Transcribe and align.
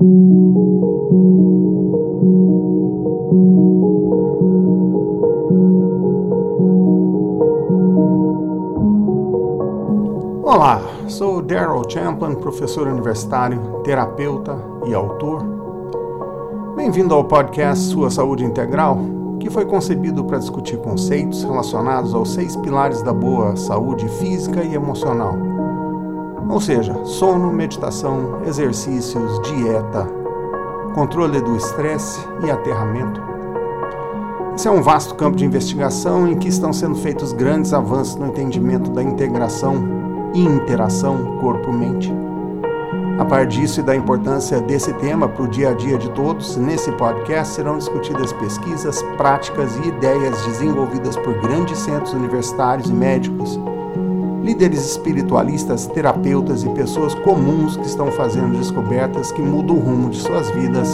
Olá, 0.00 0.06
sou 11.08 11.42
Daryl 11.42 11.82
Champlin, 11.90 12.36
professor 12.36 12.86
universitário, 12.86 13.82
terapeuta 13.82 14.56
e 14.86 14.94
autor. 14.94 15.42
Bem-vindo 16.76 17.12
ao 17.12 17.24
podcast 17.24 17.86
Sua 17.86 18.08
Saúde 18.08 18.44
Integral, 18.44 19.00
que 19.40 19.50
foi 19.50 19.66
concebido 19.66 20.24
para 20.24 20.38
discutir 20.38 20.78
conceitos 20.78 21.42
relacionados 21.42 22.14
aos 22.14 22.34
seis 22.34 22.54
pilares 22.54 23.02
da 23.02 23.12
boa 23.12 23.56
saúde 23.56 24.08
física 24.08 24.62
e 24.62 24.76
emocional. 24.76 25.67
Ou 26.48 26.60
seja, 26.60 27.04
sono, 27.04 27.52
meditação, 27.52 28.40
exercícios, 28.46 29.40
dieta, 29.42 30.08
controle 30.94 31.40
do 31.40 31.56
estresse 31.56 32.20
e 32.44 32.50
aterramento. 32.50 33.20
Esse 34.54 34.66
é 34.66 34.70
um 34.70 34.82
vasto 34.82 35.14
campo 35.14 35.36
de 35.36 35.44
investigação 35.44 36.26
em 36.26 36.36
que 36.36 36.48
estão 36.48 36.72
sendo 36.72 36.96
feitos 36.96 37.32
grandes 37.32 37.72
avanços 37.72 38.16
no 38.16 38.26
entendimento 38.26 38.90
da 38.90 39.02
integração 39.02 39.76
e 40.34 40.40
interação 40.40 41.38
corpo-mente. 41.38 42.12
A 43.18 43.24
par 43.24 43.46
disso 43.46 43.80
e 43.80 43.82
da 43.82 43.96
importância 43.96 44.60
desse 44.60 44.92
tema 44.94 45.28
para 45.28 45.42
o 45.42 45.48
dia 45.48 45.70
a 45.70 45.72
dia 45.74 45.98
de 45.98 46.08
todos, 46.10 46.56
nesse 46.56 46.90
podcast 46.92 47.54
serão 47.54 47.76
discutidas 47.76 48.32
pesquisas, 48.32 49.02
práticas 49.16 49.76
e 49.76 49.88
ideias 49.88 50.40
desenvolvidas 50.46 51.16
por 51.16 51.34
grandes 51.40 51.78
centros 51.78 52.12
universitários 52.12 52.88
e 52.88 52.92
médicos, 52.92 53.58
líderes 54.48 54.92
espiritualistas, 54.92 55.86
terapeutas 55.88 56.64
e 56.64 56.70
pessoas 56.70 57.14
comuns 57.16 57.76
que 57.76 57.86
estão 57.86 58.10
fazendo 58.10 58.56
descobertas 58.56 59.30
que 59.30 59.42
mudam 59.42 59.76
o 59.76 59.78
rumo 59.78 60.08
de 60.08 60.18
suas 60.18 60.48
vidas 60.52 60.88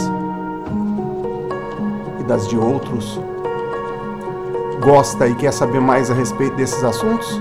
e 2.19 2.25
das 2.25 2.49
de 2.49 2.59
outros. 2.59 3.21
Gosta 4.83 5.29
e 5.29 5.37
quer 5.37 5.53
saber 5.53 5.81
mais 5.81 6.11
a 6.11 6.15
respeito 6.15 6.57
desses 6.57 6.83
assuntos? 6.83 7.41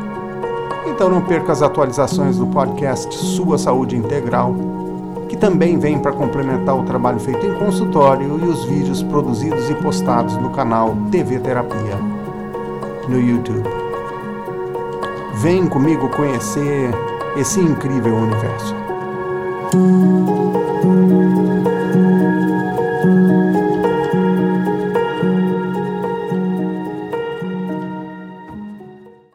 Então 0.86 1.09
não 1.09 1.20
perca 1.20 1.52
as 1.52 1.64
atualizações 1.64 2.38
do 2.38 2.45
podcast 2.45 3.11
Sua 3.17 3.58
Saúde 3.58 3.98
Integral, 3.98 4.53
que 5.27 5.36
também 5.36 5.80
vem 5.80 5.98
para 5.98 6.11
complementar 6.11 6.77
o 6.80 6.83
trabalho 6.83 7.20
feito 7.20 7.44
em 7.44 7.55
consultório 7.55 8.39
e 8.39 8.48
os 8.48 8.66
vídeos 8.66 9.02
produzidos 9.02 9.67
e 9.67 9.73
postados 9.73 10.38
no 10.38 10.52
canal 10.52 10.95
TV 11.09 11.39
Terapia 11.39 11.98
no 13.09 13.20
YouTube. 13.20 13.83
Vem 15.44 15.67
comigo 15.67 16.08
conhecer 16.08 16.89
esse 17.36 17.59
incrível 17.59 18.16
universo. 18.16 18.73